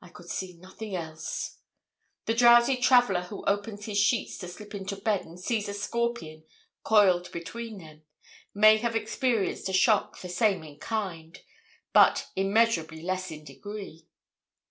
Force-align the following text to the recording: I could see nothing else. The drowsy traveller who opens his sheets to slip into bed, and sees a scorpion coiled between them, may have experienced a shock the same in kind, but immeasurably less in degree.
I 0.00 0.08
could 0.08 0.30
see 0.30 0.54
nothing 0.56 0.94
else. 0.94 1.58
The 2.24 2.32
drowsy 2.32 2.78
traveller 2.78 3.24
who 3.24 3.44
opens 3.44 3.84
his 3.84 3.98
sheets 3.98 4.38
to 4.38 4.48
slip 4.48 4.74
into 4.74 4.96
bed, 4.96 5.26
and 5.26 5.38
sees 5.38 5.68
a 5.68 5.74
scorpion 5.74 6.44
coiled 6.84 7.30
between 7.32 7.76
them, 7.76 8.00
may 8.54 8.78
have 8.78 8.96
experienced 8.96 9.68
a 9.68 9.74
shock 9.74 10.18
the 10.22 10.30
same 10.30 10.62
in 10.64 10.78
kind, 10.78 11.38
but 11.92 12.28
immeasurably 12.34 13.02
less 13.02 13.30
in 13.30 13.44
degree. 13.44 14.08